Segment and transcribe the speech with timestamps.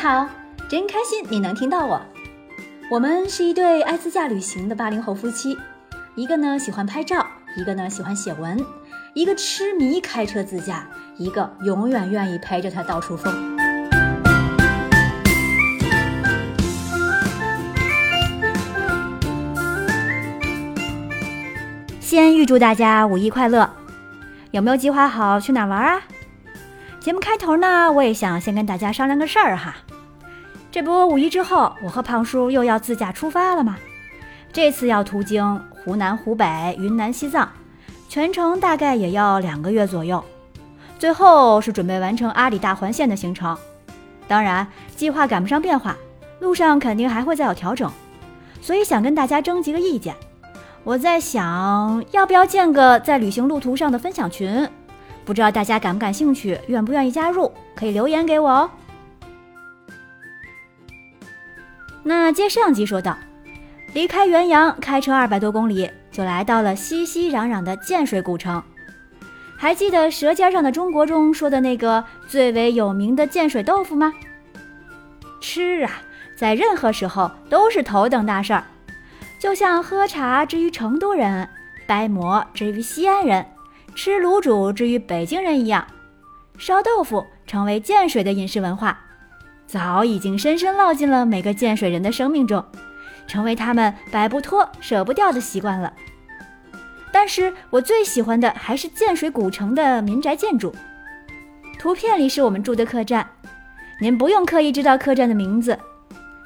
[0.00, 0.26] 好，
[0.66, 2.00] 真开心你能听到我。
[2.90, 5.58] 我们是一对爱自驾旅行的八零后夫妻，
[6.14, 8.64] 一个呢喜欢拍照，一个呢喜欢写文，
[9.12, 10.86] 一个痴迷开车自驾，
[11.18, 13.30] 一个永远愿意陪着他到处疯。
[22.00, 23.68] 先预祝大家五一快乐！
[24.50, 26.00] 有没有计划好去哪玩啊？
[27.00, 29.76] 节目开头呢，我也想先跟大家商量个事儿哈。
[30.72, 33.76] 这不五一之后，我和胖叔又要自驾出发了吗？
[34.52, 37.48] 这次要途经湖南、湖北、云南、西藏，
[38.08, 40.22] 全程大概也要两个月左右。
[40.96, 43.56] 最后是准备完成阿里大环线的行程。
[44.28, 45.96] 当然，计划赶不上变化，
[46.38, 47.90] 路上肯定还会再有调整，
[48.60, 50.14] 所以想跟大家征集个意见。
[50.84, 54.68] 我在想，要不要建个在旅行路途上的分享群？
[55.24, 57.52] 不知道大家感不感兴趣，愿不愿意加入？
[57.74, 58.70] 可以留言给我哦。
[62.02, 63.16] 那接上集说到，
[63.92, 68.62] 离开元阳，开车二百多公里，就来到了熙熙攘攘的建水古城。
[69.58, 74.14] 还记得《舌尖上的中国》中说的那个最为有名的建水豆腐吗？
[75.40, 75.90] 吃啊，
[76.34, 78.64] 在任何时候都是头等大事儿。
[79.38, 81.46] 就像喝茶之于成都人，
[81.86, 83.44] 掰馍之于西安人。
[83.94, 85.86] 吃卤煮之于北京人一样，
[86.56, 88.98] 烧豆腐成为建水的饮食文化，
[89.70, 92.64] 早已经深深烙进了每个建水人的生命中，
[93.28, 95.92] 成为他们摆不脱、舍不掉的习惯了。
[97.12, 100.74] 但是我最喜欢的还是建水古城的民宅建筑。
[101.78, 103.24] 图片里是我们住的客栈，
[104.00, 105.78] 您不用刻意知道客栈的名字，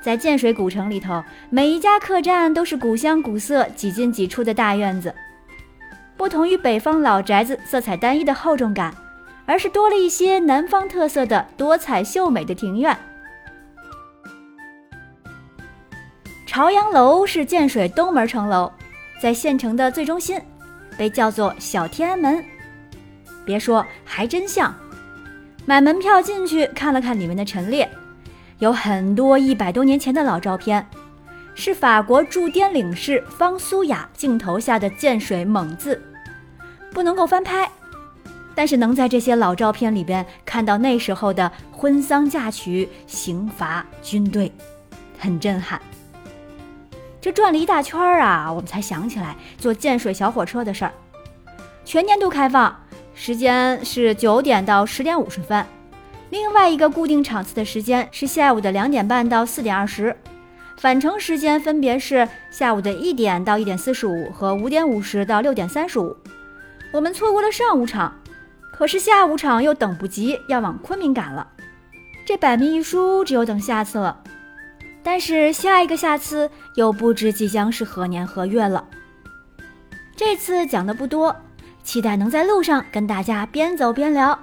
[0.00, 5.12] 在建水古城里头，每一家客栈都是古香古色、几进几出的大院子。
[6.16, 8.94] 不同于北方老宅子色彩单一的厚重感，
[9.44, 12.96] 而是多了一些南方特色的多彩秀美的庭院。
[16.58, 18.68] 朝阳楼是建水东门城楼，
[19.22, 20.42] 在县城的最中心，
[20.96, 22.44] 被叫做小天安门。
[23.44, 24.74] 别说，还真像。
[25.64, 27.88] 买门票进去看了看里面的陈列，
[28.58, 30.84] 有很多一百多年前的老照片。
[31.54, 36.02] 是法国驻滇领事方苏雅镜头下的建水猛字，
[36.90, 37.70] 不能够翻拍，
[38.56, 44.50] 但是能在这些老照片里边看到那时候的婚丧嫁娶、刑罚、军队，
[45.20, 45.80] 很震撼。
[47.28, 50.92] 这转了一大圈啊，我们才想起来坐建水小火车的事儿。
[51.84, 52.74] 全年度开放，
[53.14, 55.62] 时间是九点到十点五十分，
[56.30, 60.16] 另外一个固定场次的时间是下午的两点半到四点二十。
[60.78, 66.16] 返程时间分别是下午的一点到一点四十五和五点五十到六点三十五。
[66.94, 68.10] 我们错过了上午场，
[68.72, 71.46] 可是下午场又等不及，要往昆明赶了。
[72.24, 74.22] 这百密一疏，只有等下次了。
[75.10, 78.84] 但是下一个下次又不知即将是何年何月了。
[80.14, 81.34] 这次讲的不多，
[81.82, 84.38] 期待能在路上跟大家边走边聊。